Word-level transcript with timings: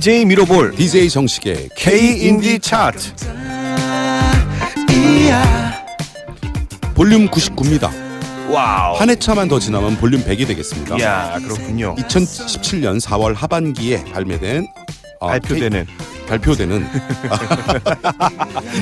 DJ 0.00 0.24
미러볼 0.24 0.74
DJ 0.76 1.10
정식의 1.10 1.68
K 1.76 2.26
인디 2.26 2.58
차트. 2.58 3.12
볼륨 6.94 7.28
99입니다. 7.28 7.90
와우. 8.50 8.96
한 8.96 9.10
회차만 9.10 9.48
더 9.48 9.58
지나면 9.58 9.98
볼륨 9.98 10.22
100이 10.24 10.46
되겠습니다. 10.46 10.96
이야 10.96 11.38
그렇군요. 11.42 11.94
2017년 11.96 12.98
4월 12.98 13.34
하반기에 13.34 14.04
발매된 14.04 14.66
어, 15.20 15.26
발표되는 15.28 15.84
K- 15.84 16.19
발표되는 16.30 16.86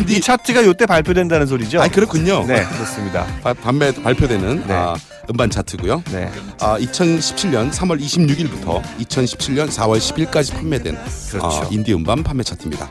이 0.08 0.20
차트가 0.20 0.64
요때 0.64 0.84
발표된다는 0.86 1.46
소리죠? 1.46 1.80
아 1.80 1.88
그렇군요. 1.88 2.44
네 2.46 2.64
그렇습니다. 2.64 3.26
바- 3.42 3.54
판매 3.54 3.90
발표되는 3.90 4.64
네. 4.66 4.74
아, 4.74 4.94
음반 5.30 5.48
차트고요. 5.48 6.02
네 6.12 6.30
아, 6.60 6.78
2017년 6.78 7.72
3월 7.72 7.98
26일부터 8.00 8.82
2017년 9.00 9.68
4월 9.70 9.98
10일까지 9.98 10.52
판매된 10.54 10.96
그렇죠. 11.30 11.46
아, 11.62 11.68
인디 11.70 11.94
음반 11.94 12.22
판매 12.22 12.42
차트입니다. 12.42 12.90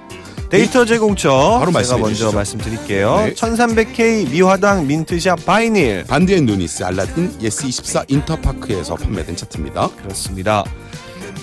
데이터 0.49 0.85
제공처 0.85 1.57
바로 1.59 1.71
말씀해 1.71 1.99
먼저 1.99 2.15
주시죠. 2.15 2.31
말씀드릴게요. 2.31 3.17
네. 3.17 3.33
1300K 3.33 4.29
미화당 4.31 4.87
민트샵 4.87 5.45
바이닐 5.45 6.05
반디앤루니스 6.07 6.83
알라딘 6.83 7.37
예스24 7.39 8.05
인터파크에서 8.07 8.95
판매된 8.95 9.35
차트입니다. 9.35 9.89
그렇습니다. 10.01 10.63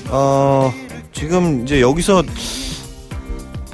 어 0.08 0.72
지금 1.12 1.62
이제 1.64 1.80
여기서 1.80 2.22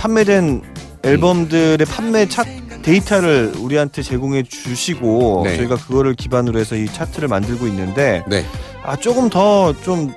판매된 0.01 0.63
앨범들의 1.03 1.79
판매 1.87 2.27
차 2.27 2.43
데이터를 2.83 3.53
우리한테 3.59 4.01
제공해 4.03 4.43
주시고 4.43 5.43
네. 5.45 5.57
저희가 5.59 5.77
그거를 5.77 6.15
기반으로 6.15 6.59
해서 6.59 6.75
이 6.75 6.87
차트를 6.87 7.29
만들고 7.29 7.67
있는데 7.67 8.25
네. 8.27 8.45
아 8.83 8.97
조금 8.97 9.29
더 9.29 9.75
좀 9.85 10.13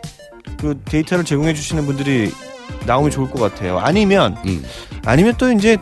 그 0.57 0.79
데이터를 0.85 1.25
제공해 1.25 1.53
주시는 1.53 1.85
분들이 1.85 2.31
나오면 2.85 3.11
좋을 3.11 3.29
것 3.29 3.41
같아요. 3.41 3.79
아니면 3.79 4.37
음, 4.45 4.63
아니면 5.03 5.33
또 5.37 5.51
이제 5.51 5.77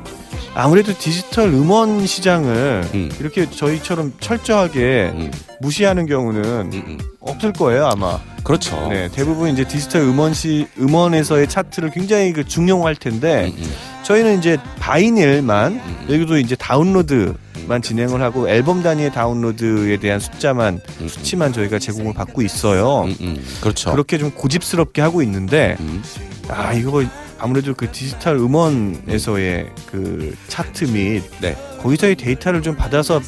아무래도 0.56 0.92
디지털 0.98 1.50
음원 1.50 2.08
시장을 2.08 2.88
음. 2.96 3.12
이렇게 3.20 3.48
저희처럼 3.48 4.14
철저하게 4.20 5.12
음, 5.14 5.32
무시하는 5.62 6.08
경우는 6.08 6.44
음, 6.44 6.72
음. 6.74 6.98
없을 7.20 7.54
거예요 7.54 7.86
아마. 7.88 8.20
그렇죠. 8.44 8.88
네, 8.90 9.08
대부분 9.12 9.50
이제 9.52 9.64
디지털 9.64 10.02
음원 10.02 10.34
시 10.34 10.66
음원에서의 10.80 11.48
차트를 11.48 11.92
굉장히 11.92 12.34
그 12.34 12.44
중용할 12.44 12.96
텐데 12.96 13.52
음, 13.56 13.62
음, 13.64 13.72
저희는 14.04 14.40
이제 14.40 14.58
바이닐만 14.80 15.74
음. 15.74 16.06
여기도 16.10 16.38
이제 16.38 16.56
다운로드만 16.56 17.82
진행을 17.82 18.22
하고 18.22 18.50
앨범 18.50 18.84
단위의 18.84 19.12
다운로드에 19.12 19.98
대한 19.98 20.20
숫자만 20.20 20.80
음, 21.02 21.08
수치만 21.08 21.54
저희가 21.54 21.80
제공을 21.80 22.14
받고 22.14 22.42
있어요. 22.42 23.04
음, 23.04 23.16
음. 23.22 23.46
그렇죠. 23.62 23.92
그렇게 23.92 24.18
좀 24.18 24.32
고집스럽게 24.32 25.02
하고 25.02 25.22
있는데 25.22 25.78
음, 25.80 26.02
아 26.50 26.74
이거 26.74 27.04
아무래도 27.38 27.74
그 27.74 27.92
디지털 27.92 28.36
음원에서의 28.38 29.70
그 29.92 30.36
차트 30.48 30.86
및 30.86 31.24
네. 31.42 31.56
거기서의 31.82 32.16
데이터를 32.16 32.62
좀 32.62 32.76
받아서 32.76 33.22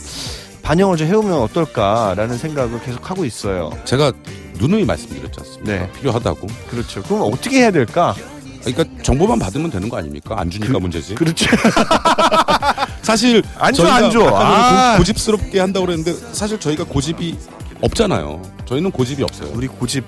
반영을 0.61 0.97
좀 0.97 1.07
해오면 1.07 1.33
어떨까라는 1.33 2.37
생각을 2.37 2.81
계속 2.81 3.09
하고 3.09 3.25
있어요. 3.25 3.71
제가 3.85 4.13
누누이 4.59 4.85
말씀드렸지 4.85 5.39
않습니까? 5.39 5.71
네. 5.71 5.91
필요하다고. 5.93 6.47
그렇죠. 6.69 7.01
그럼 7.03 7.23
어떻게 7.23 7.57
해야 7.57 7.71
될까? 7.71 8.15
그러니까 8.63 9.03
정보만 9.03 9.39
받으면 9.39 9.69
되는 9.69 9.89
거 9.89 9.97
아닙니까? 9.97 10.35
안 10.39 10.49
주니까 10.49 10.79
문제지. 10.79 11.15
그렇죠. 11.15 11.45
사실 13.01 13.43
안 13.57 13.73
줘, 13.73 13.85
안 13.87 14.09
줘. 14.11 14.27
아. 14.33 14.93
고- 14.93 14.99
고집스럽게 14.99 15.59
한다고 15.59 15.85
그랬는데 15.85 16.13
사실 16.33 16.59
저희가 16.59 16.83
고집이 16.85 17.37
없잖아요. 17.81 18.41
저희는 18.65 18.91
고집이 18.91 19.23
없어요. 19.23 19.49
우리 19.53 19.67
고집 19.67 20.05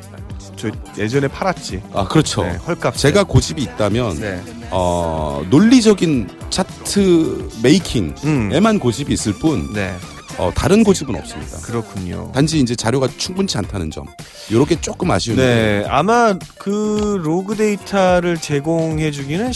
저 0.56 0.70
예전에 0.98 1.28
팔았지. 1.28 1.82
아 1.94 2.08
그렇죠. 2.08 2.44
네, 2.44 2.56
헐값. 2.66 2.96
제가 2.98 3.24
고집이 3.26 3.62
있다면 3.62 4.20
네. 4.20 4.42
어, 4.72 5.44
논리적인 5.50 6.30
차트 6.50 7.50
making에만 7.62 8.76
음. 8.76 8.80
고집이 8.80 9.14
있을 9.14 9.34
뿐 9.34 9.74
네. 9.74 9.94
어, 10.38 10.52
다른 10.54 10.84
고집은 10.84 11.16
없습니다. 11.16 11.58
그렇군요. 11.62 12.32
단지 12.34 12.60
이제 12.60 12.76
자료가 12.76 13.08
충분치 13.18 13.58
않다는 13.58 13.90
점. 13.90 14.06
요렇게 14.52 14.82
조금 14.82 15.10
아쉬운. 15.10 15.38
네, 15.38 15.84
아마 15.88 16.38
그 16.58 17.20
로그 17.24 17.56
데이터를 17.56 18.38
제공해 18.38 19.10
주기는 19.12 19.52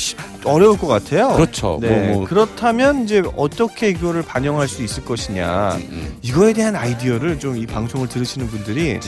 어려울 0.46 0.78
것 0.78 0.88
같아요. 0.88 1.34
그렇죠. 1.36 1.78
네, 1.82 1.90
뭐, 2.08 2.16
뭐. 2.20 2.26
그렇다면 2.28 3.04
이제 3.04 3.22
어떻게 3.36 3.90
이거를 3.90 4.24
반영할 4.24 4.68
수 4.68 4.82
있을 4.84 5.06
것이냐. 5.06 5.76
음, 5.76 6.18
이거에 6.22 6.54
대한 6.54 6.76
아이디어를 6.76 7.38
좀 7.40 7.60
이 7.60 7.66
방송을 7.66 8.08
들으시는 8.08 8.48
분들이 8.48 9.00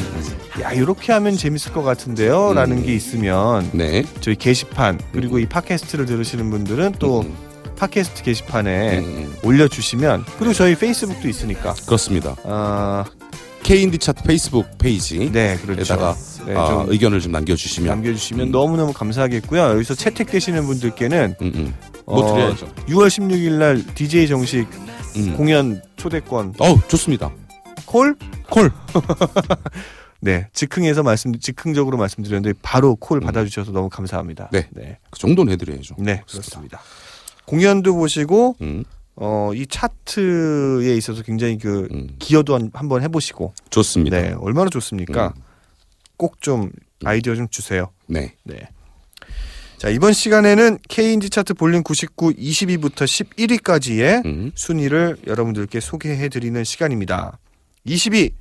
야 0.62 0.72
이렇게 0.74 1.14
하면 1.14 1.38
재밌을 1.38 1.72
것 1.72 1.84
같은데요라는 1.84 2.80
음. 2.80 2.86
게 2.86 2.94
있으면 2.94 3.70
네. 3.72 4.04
저희 4.20 4.36
게시판 4.36 5.00
그리고 5.14 5.40
이 5.40 5.46
팟캐스트를 5.46 6.06
들으시는 6.06 6.50
분들은 6.50 6.96
또 7.00 7.22
음, 7.22 7.34
팟캐스트 7.82 8.22
게시판에 8.22 9.00
음, 9.00 9.04
음. 9.04 9.36
올려주시면 9.42 10.26
그리고 10.38 10.54
저희 10.54 10.76
페이스북도 10.76 11.28
있으니까 11.28 11.74
그렇습니다. 11.88 12.36
아, 12.44 13.06
K인디 13.64 13.98
차트 13.98 14.22
페이스북 14.24 14.78
페이지 14.78 15.32
네 15.32 15.58
그렇죠. 15.58 16.16
네, 16.46 16.56
아, 16.56 16.68
좀 16.68 16.92
의견을 16.92 17.20
좀 17.22 17.32
남겨주시면 17.32 17.90
남겨주시면 17.90 18.48
음. 18.48 18.52
너무너무 18.52 18.94
감사하겠고요. 18.94 19.62
여기서 19.62 19.96
채택되시는 19.96 20.64
분들께는 20.64 21.36
음, 21.42 21.52
음. 21.56 21.74
뭐 22.06 22.24
어, 22.24 22.36
드려야죠. 22.36 22.68
6월 22.88 23.08
16일 23.08 23.54
날 23.54 23.84
DJ 23.96 24.28
정식 24.28 24.68
음. 25.16 25.36
공연 25.36 25.82
초대권 25.98 26.54
어우 26.60 26.80
좋습니다. 26.88 27.32
콜? 27.88 28.16
콜. 28.48 28.72
네, 30.24 30.48
즉흥해서 30.54 31.02
말씀 31.02 31.38
즉흥적으로 31.40 31.98
말씀드렸는데 31.98 32.60
바로 32.62 32.96
콜 32.96 33.20
받아주셔서 33.20 33.72
너무 33.72 33.90
감사합니다. 33.90 34.50
네. 34.52 34.68
네, 34.70 35.00
그 35.10 35.18
정도는 35.18 35.52
해드려야죠. 35.54 35.96
네, 35.98 36.22
그렇습니다. 36.30 36.80
공연도 37.52 37.96
보시고 37.96 38.56
음, 38.62 38.86
어, 39.18 39.52
이 39.54 39.68
차트에 39.68 40.96
있어서 40.96 41.22
굉장히 41.22 41.58
그 41.58 41.90
음. 41.92 42.08
기여도 42.18 42.56
한, 42.56 42.72
한번 42.74 43.04
해보시고 43.04 43.54
좋습니다. 43.70 44.22
네, 44.22 44.34
얼마나 44.40 44.70
좋습니까? 44.70 45.34
음. 45.36 45.42
꼭좀 46.16 46.72
아이디어 47.04 47.36
좀 47.36 47.50
주세요. 47.50 47.92
네. 48.08 48.36
네. 48.46 48.70
자 49.78 49.90
이번 49.90 50.14
시간에는 50.14 50.78
K인지 50.88 51.30
차트 51.30 51.56
볼륨 51.56 51.84
99 51.84 52.36
20위부터 52.36 53.04
11위까지의 53.04 54.26
음. 54.26 54.52
순위를 54.56 55.18
여러분들께 55.28 55.82
소개해드리는 55.82 56.64
시간입니다. 56.64 57.38
20위 57.86 58.32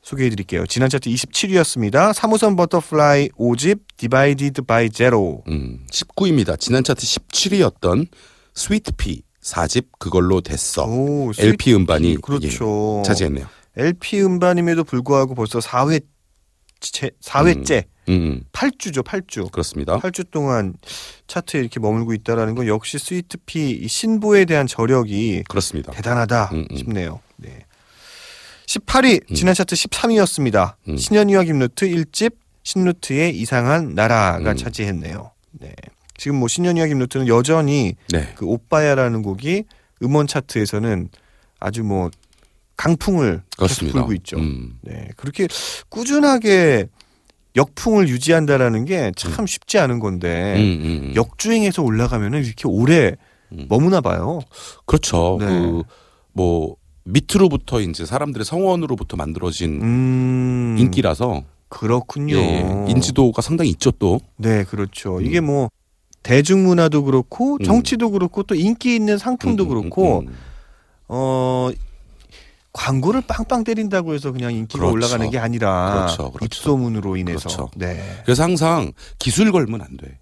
소개해드릴게요. 0.00 0.66
지난 0.66 0.88
차트 0.88 1.10
27위였습니다. 1.10 2.14
3호선 2.14 2.56
버터플라이 2.56 3.28
5집 3.30 3.80
Divided 3.98 4.62
by 4.62 4.88
Zero. 4.88 5.42
음, 5.48 5.84
19위입니다. 5.90 6.58
지난 6.58 6.82
차트 6.82 7.02
17위였던 7.02 8.06
스위트피 8.54 9.22
4집 9.42 9.86
그걸로 9.98 10.40
됐어. 10.40 10.84
오, 10.84 11.32
LP 11.38 11.74
음반이 11.74 12.16
그렇죠. 12.20 12.98
예, 12.98 13.02
차지했네요. 13.02 13.46
LP 13.76 14.20
음반임에도 14.22 14.84
불구하고 14.84 15.34
벌써 15.34 15.58
4회 15.58 16.02
4회째 16.80 17.84
음, 18.08 18.12
음, 18.12 18.44
8주죠, 18.52 19.04
8주. 19.04 19.52
그렇습니다. 19.52 19.98
8주 19.98 20.30
동안 20.30 20.74
차트에 21.26 21.60
이렇게 21.60 21.78
머물고 21.78 22.14
있다라는 22.14 22.54
건 22.54 22.66
역시 22.66 22.98
스위트피 22.98 23.70
이 23.70 23.86
신보에 23.86 24.46
대한 24.46 24.66
저력이 24.66 25.44
그렇습니다. 25.48 25.92
대단하다 25.92 26.50
음, 26.52 26.66
음. 26.70 26.76
싶네요. 26.76 27.20
네. 27.36 27.66
18위 28.66 29.34
지난 29.34 29.54
차트 29.54 29.74
13위였습니다. 29.74 30.74
음. 30.88 30.96
신현이와 30.96 31.44
김루트 31.44 31.88
1집 31.88 32.34
신루트의 32.62 33.36
이상한 33.36 33.94
나라가 33.94 34.52
음. 34.52 34.56
차지했네요. 34.56 35.30
네. 35.52 35.74
지금 36.20 36.36
뭐 36.36 36.48
신현이와 36.48 36.86
김루트는 36.86 37.28
여전히 37.28 37.94
네. 38.10 38.28
그 38.34 38.44
오빠야라는 38.44 39.22
곡이 39.22 39.64
음원 40.02 40.26
차트에서는 40.26 41.08
아주 41.58 41.82
뭐 41.82 42.10
강풍을 42.76 43.40
그렇습니다. 43.56 43.98
불고 43.98 44.12
있죠. 44.12 44.36
음, 44.36 44.78
네. 44.82 45.08
그렇게 45.16 45.48
꾸준하게 45.88 46.88
역풍을 47.56 48.10
유지한다라는 48.10 48.84
게참 48.84 49.46
쉽지 49.46 49.78
않은 49.78 49.98
건데 49.98 50.56
음, 50.58 50.60
음, 50.60 51.04
음. 51.04 51.12
역주행해서 51.14 51.82
올라가면은 51.82 52.44
이렇게 52.44 52.68
오래 52.68 53.16
음. 53.52 53.64
머무나 53.70 54.02
봐요. 54.02 54.40
그렇죠. 54.84 55.38
네. 55.40 55.46
그뭐 56.34 56.76
밑으로부터 57.04 57.80
이제 57.80 58.04
사람들의 58.04 58.44
성원으로부터 58.44 59.16
만들어진 59.16 59.80
음. 59.80 60.76
인기라서 60.78 61.44
그렇군요. 61.70 62.36
예, 62.36 62.40
예. 62.40 62.90
인지도가 62.90 63.40
상당히 63.40 63.70
있죠 63.70 63.90
또. 63.92 64.20
네, 64.36 64.64
그렇죠. 64.64 65.16
음. 65.16 65.24
이게 65.24 65.40
뭐 65.40 65.70
대중문화도 66.22 67.04
그렇고 67.04 67.54
음. 67.60 67.64
정치도 67.64 68.10
그렇고 68.10 68.42
또 68.42 68.54
인기 68.54 68.94
있는 68.94 69.18
상품도 69.18 69.64
음, 69.64 69.66
음, 69.66 69.68
그렇고. 69.68 70.24
어 71.08 71.70
광고를 72.72 73.22
빵빵 73.22 73.64
때린다고 73.64 74.14
해서 74.14 74.30
그냥 74.30 74.52
인기가 74.52 74.78
그렇죠. 74.78 74.94
올라가는 74.94 75.28
게 75.30 75.38
아니라 75.38 75.92
그렇죠, 75.92 76.30
그렇죠. 76.30 76.44
입소문으로 76.44 77.16
인해서 77.16 77.48
그렇죠. 77.48 77.70
네. 77.74 78.00
그래서 78.24 78.44
항상 78.44 78.92
기술 79.18 79.50
걸면 79.50 79.80
안 79.82 79.96
돼. 79.96 80.18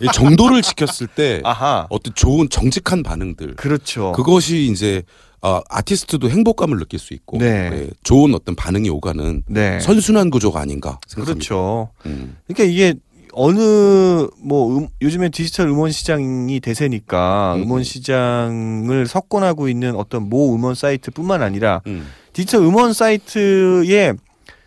이 0.00 0.08
정도를 0.12 0.62
지켰을 0.62 1.06
때 1.14 1.40
아하. 1.44 1.86
어떤 1.90 2.12
좋은 2.14 2.48
정직한 2.48 3.04
반응들 3.04 3.54
그렇죠. 3.54 4.12
그것이 4.12 4.66
이제 4.66 5.04
어, 5.42 5.60
아티스트도 5.68 6.28
행복감을 6.28 6.78
느낄 6.78 6.98
수 6.98 7.14
있고 7.14 7.38
네. 7.38 7.70
예, 7.72 7.90
좋은 8.02 8.34
어떤 8.34 8.56
반응이 8.56 8.88
오가는 8.88 9.42
네. 9.46 9.78
선순환 9.78 10.30
구조가 10.30 10.58
아닌가 10.58 10.98
생각합니다. 11.06 11.48
그렇죠. 11.48 11.90
음, 12.06 12.36
그러니까 12.48 12.64
이게 12.64 12.94
어느 13.34 14.26
뭐 14.42 14.78
음, 14.78 14.88
요즘에 15.02 15.28
디지털 15.28 15.68
음원 15.68 15.90
시장이 15.90 16.60
대세니까 16.60 17.54
음, 17.56 17.62
음, 17.62 17.70
원 17.70 17.80
음. 17.80 17.84
시장을 17.84 19.06
석권하고 19.06 19.68
있는 19.68 19.96
어떤 19.96 20.28
모 20.28 20.54
음원 20.54 20.74
사이트뿐만 20.74 21.42
아니라 21.42 21.82
음. 21.86 22.06
디지털 22.32 22.62
음원 22.62 22.92
사이트에 22.92 24.14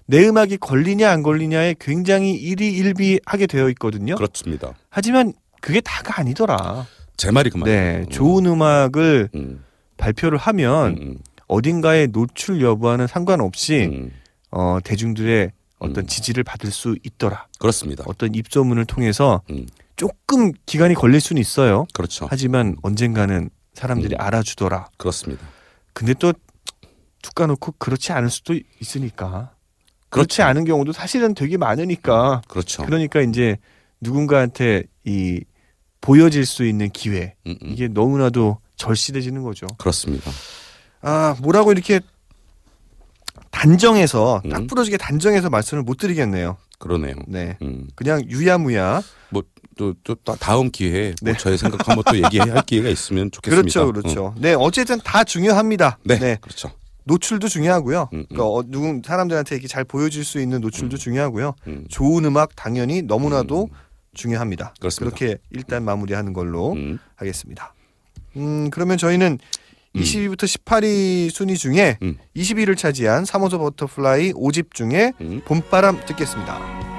내 0.06 0.28
음악이 0.28 0.58
걸리냐 0.58 1.10
안 1.10 1.24
걸리냐에 1.24 1.76
굉장히 1.80 2.34
일희일비하게 2.34 3.48
되어 3.48 3.70
있거든요. 3.70 4.16
그렇습니다. 4.16 4.74
하지만 4.90 5.34
그게 5.62 5.82
다가 5.82 6.22
아니더라. 6.22 6.86
제 7.18 7.32
말이 7.32 7.50
그 7.50 7.58
말이에요. 7.58 7.82
네, 7.82 8.06
좋은 8.10 8.46
음악을 8.46 9.30
음, 9.36 9.64
발표를 9.98 10.38
하면 10.38 10.98
음, 11.02 11.18
어딘가에 11.48 12.08
노출 12.08 12.62
여부와는 12.62 13.08
상관없이 13.08 13.90
음, 13.92 14.12
어, 14.52 14.78
대중들의 14.84 15.52
어떤 15.80 16.04
음. 16.04 16.08
지지를 16.08 16.44
받을 16.44 16.72
수 16.72 16.96
있더라. 17.04 17.48
그렇습니다. 17.60 18.04
어떤 18.08 18.34
입소문을 18.36 18.86
통해서 18.86 19.42
음. 19.50 19.68
조금 19.96 20.52
기간이 20.66 20.94
걸릴 20.94 21.20
수는 21.22 21.40
있어요. 21.40 21.86
그렇죠. 21.94 22.28
하지만 22.30 22.76
언젠가는 22.82 23.50
사람들이 23.74 24.16
음. 24.16 24.22
알아주더라. 24.22 24.90
그렇습니다. 24.98 25.46
근데 25.94 26.14
또 26.14 26.34
툭 27.22 27.36
까놓고 27.36 27.74
그렇지 27.78 28.12
않을 28.14 28.30
수도 28.30 28.58
있으니까. 28.80 29.52
그렇지 30.10 30.38
그렇죠. 30.38 30.44
않은 30.44 30.66
경우도 30.66 30.94
사실은 30.94 31.34
되게 31.34 31.58
많으니까. 31.58 32.42
그렇죠. 32.48 32.86
그러니까 32.86 33.22
이제 33.22 33.58
누군가한테 34.00 34.84
이 35.04 35.44
보여질 36.00 36.46
수 36.46 36.66
있는 36.66 36.90
기회 36.90 37.36
음, 37.46 37.56
음. 37.62 37.70
이게 37.72 37.88
너무나도 37.88 38.60
절실해지는 38.78 39.44
거죠. 39.44 39.68
그렇습니다. 39.78 40.32
아 41.02 41.36
뭐라고 41.42 41.72
이렇게 41.72 42.00
단정해서 43.52 44.42
음. 44.46 44.50
딱 44.50 44.68
부러지게 44.68 44.98
단정해서 44.98 45.50
말씀을 45.50 45.84
못 45.84 45.98
드리겠네요. 45.98 46.58
그러네요. 46.80 47.16
네, 47.28 47.58
음. 47.62 47.88
그냥 47.96 48.22
유야무야. 48.30 49.02
또, 49.80 49.94
또 50.04 50.16
다- 50.16 50.36
다음 50.40 50.72
기회에 50.72 51.14
뭐 51.22 51.34
네. 51.34 51.38
저의 51.38 51.56
생각 51.60 51.88
한번 51.88 52.04
또 52.10 52.18
얘기할 52.18 52.64
기회가 52.66 52.90
있으면 52.90 53.30
좋겠습니다. 53.30 53.62
그렇죠, 53.62 53.92
그렇죠. 53.94 54.34
네, 54.40 54.56
어쨌든 54.56 55.00
다 55.02 55.24
중요합니다. 55.24 56.00
네, 56.04 56.18
네, 56.18 56.38
그렇죠. 56.42 56.72
노출도 57.04 57.48
중요하고요. 57.48 58.10
음, 58.12 58.18
음. 58.18 58.26
그러니까 58.28 58.48
어, 58.50 58.64
누군 58.66 59.04
사람들한테 59.06 59.54
이렇게 59.54 59.68
잘 59.68 59.84
보여줄 59.84 60.26
수 60.26 60.42
있는 60.42 60.62
노출도 60.62 60.98
중요하고요. 60.98 61.54
음, 61.68 61.86
좋은 61.90 62.26
음악 62.26 62.56
당연히 62.56 63.04
너무나도 63.04 63.66
음. 63.66 63.78
중요합니다. 64.16 64.74
그렇습니다. 64.80 65.16
그렇게 65.16 65.38
일단 65.52 65.84
마무리하는 65.84 66.34
걸로 66.34 66.72
음, 66.74 66.98
하겠습니다. 67.16 67.76
음, 68.36 68.72
그러면 68.72 68.98
저희는 68.98 69.38
음. 69.98 70.04
20위부터 70.04 70.44
18위 70.44 71.30
순위 71.32 71.58
중에 71.58 71.98
음. 72.02 72.18
20위를 72.36 72.78
차지한 72.78 73.24
3호선 73.24 73.58
버터플라이 73.60 74.34
5집 74.34 74.74
중에 74.74 75.14
음. 75.22 75.42
봄바람 75.46 76.06
듣겠습니다. 76.06 76.97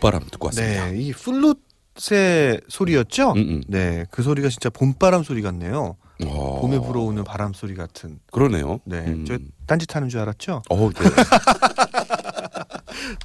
봄바람 0.00 0.24
듣고 0.30 0.46
왔습니다. 0.46 0.90
네, 0.90 0.98
이 0.98 1.12
플룻의 1.12 2.62
소리였죠? 2.68 3.32
음, 3.32 3.38
음. 3.38 3.62
네, 3.68 4.06
그 4.10 4.22
소리가 4.22 4.48
진짜 4.48 4.70
봄바람 4.70 5.22
소리 5.22 5.42
같네요. 5.42 5.96
어, 6.24 6.60
봄에 6.60 6.78
불어오는 6.80 7.22
바람 7.24 7.52
소리 7.52 7.74
같은. 7.74 8.18
그러네요. 8.32 8.80
네, 8.84 8.98
음. 8.98 9.24
저 9.26 9.38
딴짓 9.66 9.94
하는 9.94 10.08
줄 10.08 10.20
알았죠? 10.20 10.62
어, 10.68 10.90
네. 10.90 11.10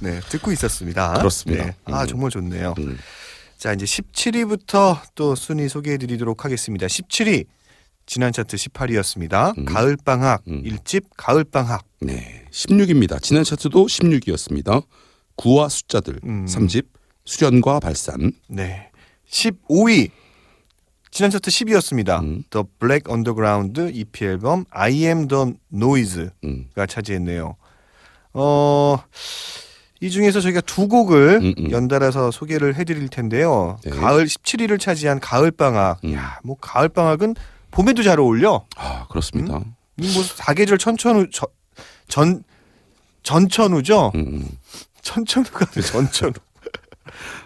네, 0.02 0.20
듣고 0.28 0.52
있었습니다. 0.52 1.14
그렇습니다. 1.14 1.64
네, 1.64 1.74
아 1.86 2.02
음. 2.02 2.06
정말 2.06 2.30
좋네요. 2.30 2.74
음. 2.78 2.98
자, 3.56 3.72
이제 3.72 3.84
17위부터 3.84 5.00
또 5.14 5.34
순위 5.34 5.68
소개해 5.68 5.96
드리도록 5.98 6.44
하겠습니다. 6.44 6.86
17위 6.86 7.46
지난 8.04 8.32
차트 8.32 8.56
18위였습니다. 8.56 9.56
음. 9.58 9.64
가을 9.64 9.96
방학 10.04 10.42
음. 10.48 10.62
일 10.64 10.76
1집 10.76 11.04
가을 11.16 11.42
방학. 11.44 11.84
네. 12.00 12.44
16입니다. 12.50 13.20
지난 13.20 13.44
차트도 13.44 13.86
16이었습니다. 13.86 14.84
구와 15.36 15.68
숫자들 15.68 16.20
음. 16.24 16.46
3집 16.46 16.86
수련과 17.24 17.80
발산. 17.80 18.32
네. 18.48 18.90
15위 19.30 20.10
지난 21.10 21.30
차트 21.30 21.50
10위였습니다. 21.50 22.20
음. 22.22 22.42
The 22.50 22.64
Black 22.78 23.10
Underground 23.12 23.80
EP 23.92 24.24
앨범 24.24 24.64
I 24.70 25.04
Am 25.04 25.28
the 25.28 25.54
Noise가 25.72 26.30
음. 26.44 26.68
차지했네요. 26.88 27.56
어, 28.34 28.96
이 30.00 30.10
중에서 30.10 30.40
저희가 30.40 30.60
두 30.60 30.88
곡을 30.88 31.40
음, 31.42 31.54
음. 31.58 31.70
연달아서 31.70 32.30
소개를 32.30 32.74
해드릴 32.74 33.08
텐데요. 33.08 33.78
네. 33.82 33.90
가을 33.90 34.26
17위를 34.26 34.78
차지한 34.78 35.20
가을 35.20 35.50
방학. 35.50 36.04
음. 36.04 36.12
야, 36.14 36.38
뭐 36.44 36.56
가을 36.60 36.88
방학은 36.90 37.34
봄에도 37.70 38.02
잘 38.02 38.20
어울려. 38.20 38.66
아, 38.76 39.06
그렇습니다. 39.08 39.60
이뭐 39.98 40.22
사계절 40.22 40.76
천천후 40.76 41.28
저- 41.32 41.48
전 42.08 42.44
전천후죠. 43.22 44.12
음, 44.14 44.20
음. 44.20 44.48
천천후가 45.10 45.66
아니라 45.70 45.82
전천후. 45.86 46.34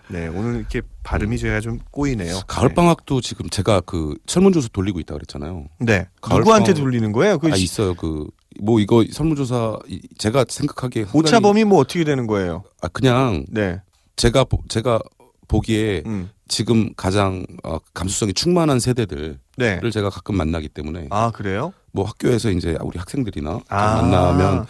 네, 0.09 0.27
오늘 0.29 0.57
이렇게 0.57 0.83
발음이 1.03 1.39
제가 1.39 1.61
좀 1.61 1.79
꼬이네요. 1.91 2.41
가을 2.49 2.75
방학도 2.75 3.21
지금 3.21 3.49
제가 3.51 3.81
그 3.83 4.15
설문조사 4.27 4.69
돌리고 4.73 4.99
있다 5.01 5.15
그랬잖아요. 5.15 5.67
네. 5.79 6.09
누구한테 6.29 6.73
방학- 6.73 6.81
돌리는 6.81 7.13
거예요? 7.13 7.39
그 7.39 7.49
아 7.53 7.57
있어요. 7.57 7.95
그 7.95 8.27
뭐 8.61 8.81
이거 8.81 9.05
설문조사 9.11 9.79
이- 9.89 10.01
제가 10.19 10.45
생각하기에 10.49 11.05
상당히- 11.05 11.19
오차범위 11.21 11.65
뭐 11.65 11.79
어떻게 11.79 12.03
되는 12.03 12.27
거예요? 12.27 12.65
아 12.83 12.89
그냥 12.89 13.45
네. 13.49 13.81
제가 14.17 14.45
보, 14.45 14.59
제가 14.69 14.99
보기에 15.47 16.03
음. 16.07 16.31
지금 16.49 16.93
가장 16.97 17.47
어, 17.63 17.79
감수성이 17.95 18.33
충만한 18.35 18.81
세대들을 18.81 19.39
네. 19.57 19.81
제가 19.93 20.11
가끔 20.11 20.37
만나기 20.37 20.69
때문에 20.69 21.07
아, 21.11 21.31
그래요? 21.31 21.73
뭐 21.93 22.05
학교에서 22.07 22.51
이제 22.51 22.77
우리 22.83 22.99
학생들이나 22.99 23.61
아. 23.69 23.97
만나면 24.03 24.67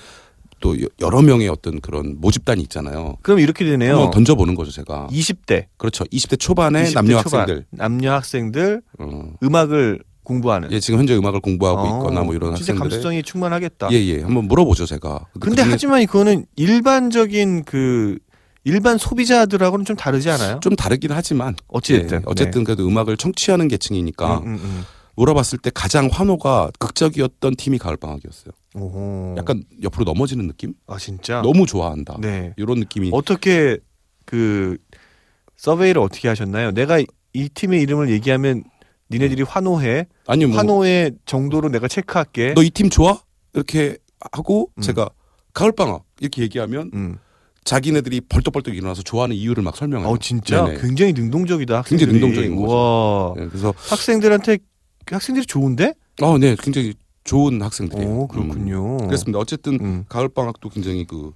또 0.60 0.80
여- 0.80 0.86
여러 1.00 1.22
명의 1.22 1.48
어떤 1.48 1.80
그런 1.80 2.16
모집단이 2.20 2.62
있잖아요. 2.64 3.16
그럼 3.22 3.40
이렇게 3.40 3.64
되네요. 3.64 4.10
던져보는 4.12 4.54
거죠, 4.54 4.70
제가. 4.70 5.08
20대. 5.10 5.66
그렇죠. 5.78 6.04
20대 6.04 6.38
초반의 6.38 6.84
20대 6.84 6.94
남녀 6.94 7.22
초반. 7.22 7.40
학생들. 7.40 7.66
남녀 7.70 8.12
학생들 8.12 8.82
어, 8.98 9.32
음악을 9.42 10.00
공부하는. 10.22 10.70
예, 10.70 10.78
지금 10.78 11.00
현재 11.00 11.16
음악을 11.16 11.40
공부하고 11.40 11.80
어, 11.80 11.84
있거나 11.98 12.22
뭐 12.22 12.34
이런 12.34 12.54
진짜 12.54 12.72
학생들의 12.72 12.90
감수성이 12.90 13.22
충만하겠다. 13.22 13.88
예, 13.92 13.96
예. 13.96 14.22
한번 14.22 14.44
물어보죠, 14.44 14.86
제가. 14.86 15.26
근데 15.40 15.48
그중에 15.56 15.70
하지만 15.72 16.06
그거는 16.06 16.44
일반적인 16.56 17.64
그 17.64 18.18
일반 18.64 18.98
소비자들하고는 18.98 19.86
좀 19.86 19.96
다르지 19.96 20.28
않아요? 20.30 20.60
좀 20.62 20.76
다르긴 20.76 21.12
하지만 21.12 21.56
어찌됐든. 21.68 22.18
예, 22.18 22.22
어쨌든 22.26 22.62
그래도 22.64 22.86
음악을 22.86 23.16
청취하는 23.16 23.68
계층이니까 23.68 24.38
음, 24.40 24.46
음, 24.46 24.60
음. 24.62 24.84
물어봤을 25.20 25.58
때 25.58 25.70
가장 25.74 26.08
환호가 26.10 26.70
극적이었던 26.78 27.56
팀이 27.56 27.76
가을방학이었어요. 27.78 28.52
오호. 28.74 29.34
약간 29.36 29.62
옆으로 29.82 30.04
넘어지는 30.04 30.46
느낌? 30.46 30.72
아 30.86 30.96
진짜. 30.96 31.42
너무 31.42 31.66
좋아한다. 31.66 32.16
네. 32.20 32.54
이런 32.56 32.78
느낌이 32.78 33.10
어떻게 33.12 33.76
그 34.24 34.78
서베이를 35.56 36.00
어떻게 36.00 36.28
하셨나요? 36.28 36.70
내가 36.70 36.98
이- 36.98 37.06
이 37.34 37.48
팀의 37.50 37.82
이름을 37.82 38.10
얘기하면 38.10 38.64
니네들이 39.10 39.42
환호해. 39.42 40.06
아니 40.26 40.46
뭐 40.46 40.56
환호의 40.56 41.12
정도로 41.26 41.68
내가 41.68 41.86
체크할게. 41.86 42.54
너 42.54 42.62
이 42.62 42.70
팀 42.70 42.88
좋아? 42.88 43.20
이렇게 43.52 43.98
하고 44.32 44.70
음. 44.78 44.80
제가 44.80 45.10
가을방학 45.52 46.02
이렇게 46.20 46.42
얘기하면 46.42 46.90
음. 46.94 47.18
자기네들이 47.64 48.22
벌떡벌떡 48.22 48.74
일어나서 48.74 49.02
좋아하는 49.02 49.36
이유를 49.36 49.62
막 49.62 49.76
설명해요. 49.76 50.08
어 50.08 50.16
진짜 50.18 50.64
네네. 50.64 50.80
굉장히 50.80 51.12
능동적이다. 51.12 51.82
굉장히 51.82 52.12
학생들이. 52.14 52.20
능동적인 52.20 52.56
거죠. 52.56 52.74
와. 52.74 53.34
네, 53.36 53.46
그래서 53.48 53.74
학생들한테 53.76 54.58
학생들이 55.14 55.46
좋은데? 55.46 55.94
어, 56.22 56.38
네, 56.38 56.56
굉장히 56.58 56.94
좋은 57.24 57.60
학생들이에요. 57.62 58.08
오 58.10 58.28
그렇군요. 58.28 58.98
음, 58.98 59.06
그렇습니다. 59.06 59.38
어쨌든 59.38 59.78
음. 59.80 60.04
가을 60.08 60.28
방학도 60.28 60.68
굉장히 60.68 61.04
그 61.06 61.32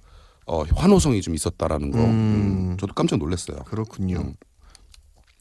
어, 0.47 0.63
환호성이 0.75 1.21
좀 1.21 1.33
있었다라는 1.35 1.91
거 1.91 1.99
음. 1.99 2.03
음, 2.03 2.77
저도 2.79 2.93
깜짝 2.93 3.17
놀랐어요. 3.17 3.57
그렇군요. 3.65 4.17
음. 4.19 4.35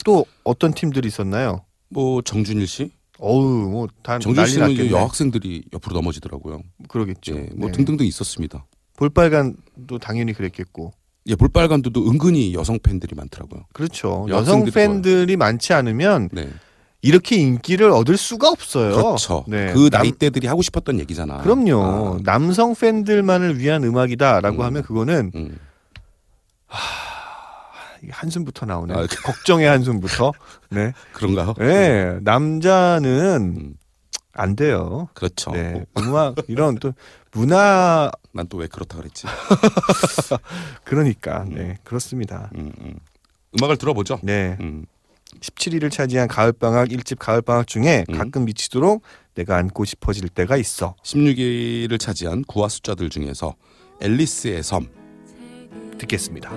또 0.04 0.26
어떤 0.44 0.72
팀들이 0.74 1.08
있었나요? 1.08 1.64
뭐 1.88 2.20
정준일 2.22 2.66
씨, 2.66 2.90
어우 3.18 3.70
뭐다 3.70 4.18
정준일 4.18 4.36
난리 4.36 4.50
씨는 4.50 4.68
났겠네. 4.68 4.90
여학생들이 4.90 5.64
옆으로 5.72 5.94
넘어지더라고요. 5.94 6.62
그러겠죠. 6.88 7.36
예, 7.36 7.48
뭐 7.56 7.68
네. 7.68 7.72
등등등 7.72 8.04
있었습니다. 8.06 8.66
볼빨간도 8.96 9.98
당연히 10.00 10.32
그랬겠고. 10.34 10.92
예, 11.26 11.36
볼빨간도도 11.36 12.06
은근히 12.10 12.52
여성 12.52 12.78
팬들이 12.78 13.14
많더라고요. 13.14 13.62
그렇죠. 13.72 14.26
여성 14.28 14.64
팬들이 14.66 15.36
많지 15.36 15.72
않으면 15.72 16.28
네, 16.32 16.50
이렇게 17.04 17.37
인기를 17.37 17.90
얻을 17.90 18.16
수가 18.16 18.49
없어요. 18.49 18.94
그렇죠. 18.96 19.44
네. 19.46 19.73
그 19.75 19.90
남- 19.90 20.02
나이대들이 20.02 20.46
하고 20.46 20.62
싶었던 20.62 20.99
얘기잖아. 21.00 21.38
그럼요. 21.42 21.82
아, 21.82 22.18
남성 22.25 22.75
팬들만을 22.75 23.58
위한 23.58 23.84
음악이다라고 23.84 24.62
음. 24.62 24.64
하면 24.64 24.82
그거는 24.82 25.30
음. 25.34 25.58
이게 28.02 28.11
한숨부터 28.12 28.66
나오네. 28.66 28.94
아, 28.94 29.06
걱정의 29.25 29.66
한숨부터. 29.66 30.32
네. 30.70 30.92
그런가요? 31.12 31.54
네. 31.58 32.18
남자는 32.23 33.54
음, 33.56 33.75
안 34.32 34.56
돼요. 34.56 35.08
그렇죠. 35.14 35.50
네. 35.52 35.84
음악 35.99 36.37
이런 36.49 36.76
또 36.78 36.92
문화 37.32 38.11
난 38.32 38.46
또 38.49 38.58
왜 38.58 38.66
그렇다 38.66 38.96
그랬지? 38.99 39.26
그러니까 40.84 41.42
음. 41.42 41.54
네 41.54 41.78
그렇습니다. 41.84 42.50
음, 42.56 42.73
음. 42.80 42.94
음악을 43.58 43.76
들어보죠. 43.76 44.18
네. 44.23 44.56
음, 44.61 44.87
17위를 45.40 45.90
차지한 45.90 46.28
가을방학 46.28 46.88
1집 46.88 47.18
가을방학 47.18 47.66
중에 47.66 48.04
음. 48.08 48.18
가끔 48.18 48.44
미치도록 48.44 49.02
내가 49.34 49.56
안고 49.56 49.84
싶어질 49.84 50.28
때가 50.28 50.56
있어. 50.56 50.96
16위를 51.02 51.98
차지한 51.98 52.44
구화 52.46 52.68
숫자들 52.68 53.10
중에서 53.10 53.54
앨리스의 54.00 54.62
섬. 54.62 54.88
듣겠습니다. 55.98 56.50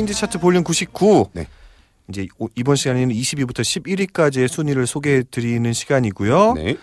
네, 0.00 0.06
케인즈 0.06 0.14
차트 0.14 0.38
볼륨 0.38 0.64
99. 0.64 1.28
네. 1.34 1.46
이제 2.08 2.26
오- 2.38 2.48
이번 2.56 2.74
시간에는 2.74 3.14
20위부터 3.14 3.60
11위까지의 3.60 4.48
순위를 4.48 4.86
소개해 4.86 5.24
드리는 5.30 5.70
시간이고요. 5.72 6.54
네. 6.54 6.76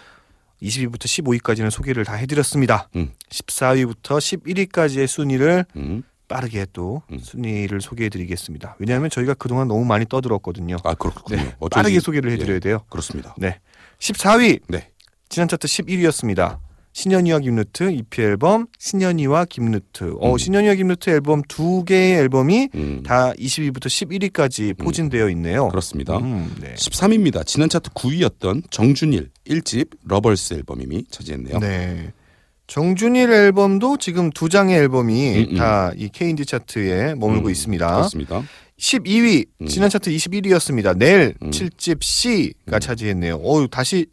20위부터 0.62 1.06
15위까지는 1.42 1.72
소개를 1.72 2.06
다 2.06 2.14
해드렸습니다. 2.14 2.90
음. 2.96 3.12
14위부터 3.30 4.20
11위까지의 4.20 5.08
순위를 5.08 5.66
음. 5.78 6.04
빠르게 6.28 6.68
또 6.74 7.02
음. 7.12 7.18
순위를 7.20 7.82
소개해 7.82 8.10
드리겠습니다. 8.10 8.76
왜냐하면 8.78 9.10
저희가 9.10 9.34
그동안 9.34 9.68
너무 9.68 9.84
많이 9.84 10.06
떠들었거든요. 10.06 10.78
아 10.84 10.94
그렇군요. 10.94 11.42
네, 11.42 11.56
빠르게 11.72 12.00
소개를 12.00 12.32
해드려야 12.32 12.58
예, 12.58 12.60
돼요. 12.60 12.84
그렇습니다. 12.90 13.34
네, 13.40 13.60
14위 14.00 14.62
네. 14.68 14.92
지난 15.30 15.48
차트 15.48 15.66
11위였습니다. 15.68 16.60
신현이와 16.98 17.40
김루트 17.42 17.92
EP 17.92 18.24
앨범 18.24 18.66
신현이와 18.80 19.46
김루트. 19.46 20.16
어, 20.20 20.32
음. 20.32 20.38
신현이와 20.40 20.74
김루트 20.74 21.12
앨범 21.12 21.44
두 21.48 21.86
개의 21.86 22.14
앨범이 22.14 22.70
음, 22.74 23.04
다 23.06 23.34
20위부터 23.34 23.86
11위까지 23.86 24.76
포진되어 24.76 25.30
있네요. 25.30 25.68
그렇습니다. 25.68 26.18
음, 26.18 26.56
네. 26.60 26.74
13위입니다. 26.74 27.46
지난 27.46 27.70
차트 27.70 27.92
9위였던 27.92 28.64
정준일 28.72 29.30
1집 29.48 29.90
Lovers 30.06 30.56
앨범이 30.56 31.06
차지했네요. 31.12 31.60
네. 31.60 32.14
정준일 32.66 33.32
앨범도 33.32 33.98
지금 33.98 34.32
두 34.32 34.50
장의 34.50 34.76
앨범이 34.76 35.38
음, 35.38 35.48
음. 35.52 35.56
다 35.56 35.92
이 35.92 36.10
K인디 36.10 36.48
차트에 36.48 37.14
머물고 37.14 37.50
음, 37.50 37.52
있습니다. 37.52 37.88
그렇습니다. 37.88 38.44
12위 38.80 39.46
음. 39.62 39.68
지난 39.68 39.92
차트 39.92 40.10
21위였습니다. 40.10 40.98
넬 40.98 41.36
음. 41.44 41.52
7집 41.52 42.02
C가 42.02 42.78
음. 42.78 42.80
차지했네요. 42.80 43.36
어우 43.36 43.68
다시 43.68 44.08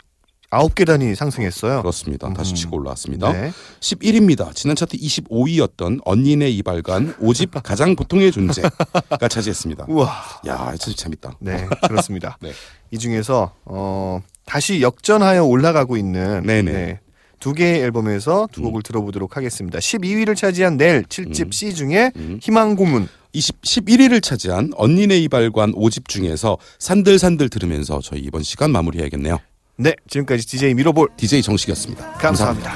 아홉 0.55 0.75
계단이 0.77 1.17
상승했어요. 1.17 1.83
그렇습니다. 1.83 2.33
다시 2.33 2.53
음. 2.53 2.55
치고 2.55 2.77
올라왔습니다. 2.77 3.33
네. 3.33 3.53
11위입니다. 3.81 4.55
지난 4.55 4.77
차트 4.77 4.97
25위였던 4.97 6.01
언니네 6.05 6.49
이발관 6.51 7.15
5집 7.17 7.51
가장 7.63 7.97
보통의 7.97 8.31
존재가 8.31 9.29
차지했습니다. 9.29 9.87
우와. 9.89 10.13
야, 10.47 10.75
진짜 10.79 10.97
재밌다. 10.97 11.39
네, 11.41 11.67
그렇습니다. 11.89 12.39
네. 12.43 12.53
이 12.93 12.99
중에서 12.99 13.53
어, 13.65 14.21
다시 14.47 14.81
역전하여 14.81 15.45
올라가고 15.45 15.97
있는 15.97 16.47
네네. 16.47 16.73
네, 16.73 17.01
두 17.41 17.53
개의 17.53 17.81
앨범에서 17.81 18.49
두 18.53 18.61
음. 18.61 18.67
곡을 18.67 18.83
들어보도록 18.83 19.37
하겠습니다. 19.37 19.81
12위를 19.81 20.37
차지한 20.37 20.77
넬 20.77 21.03
7집 21.03 21.47
음. 21.47 21.51
C 21.51 21.75
중에 21.75 22.13
음. 22.15 22.39
희망 22.41 22.77
고문 22.77 23.09
20, 23.33 23.61
11위를 23.63 24.23
차지한 24.23 24.71
언니네 24.77 25.19
이발관 25.19 25.73
5집 25.73 26.07
중에서 26.07 26.59
산들산들 26.79 27.49
들으면서 27.49 28.01
저희 28.01 28.21
이번 28.21 28.45
시간 28.45 28.71
마무리해야겠네요. 28.71 29.41
네, 29.77 29.95
지금까지 30.09 30.47
DJ 30.47 30.75
미로볼 30.75 31.09
DJ 31.17 31.43
정식이었습니다. 31.43 32.13
감사합니다. 32.13 32.73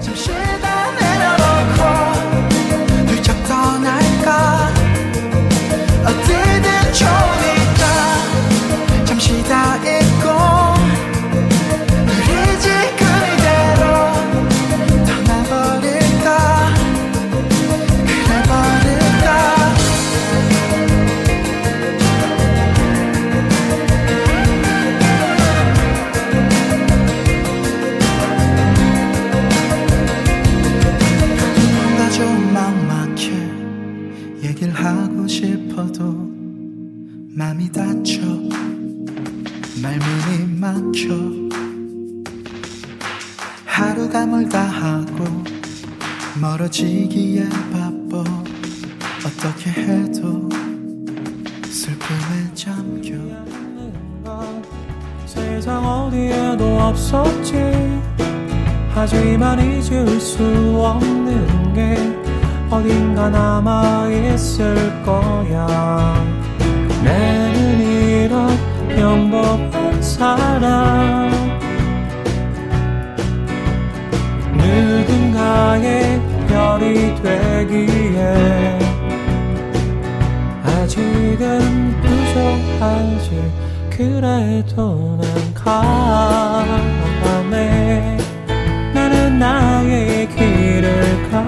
잠시 0.00 0.28
다 0.28 0.90
내려 0.92 1.36
싶어도 35.78 36.12
맘이 37.30 37.70
다쳐. 37.70 38.20
말문이 39.80 40.58
막혀. 40.58 41.14
하루가 43.64 44.26
멀다 44.26 44.60
하고 44.60 45.24
멀어지기에 46.40 47.48
바빠. 47.70 48.24
어떻게 49.24 49.70
해도 49.70 50.48
슬픔에 51.70 52.54
잠겨. 52.54 53.14
세상 55.26 55.84
어디에도 55.86 56.78
없었지. 56.80 57.54
하지만 58.94 59.60
잊을 59.60 60.18
수 60.18 60.42
없는 60.42 61.74
게 61.74 62.17
어딘가 62.70 63.30
남아있을 63.30 65.02
거야. 65.02 65.66
내는 67.02 67.80
이런 67.80 68.48
평범한 68.88 70.02
사람 70.02 71.30
누군가의 74.52 76.20
별이 76.48 77.14
되기에 77.22 78.78
아직은 80.64 81.96
부족하지. 82.02 83.28
그래도 83.90 85.18
난 85.20 85.54
가네 87.24 88.16
나는 88.94 89.38
나의 89.38 90.28
길을 90.28 91.30
가 91.30 91.47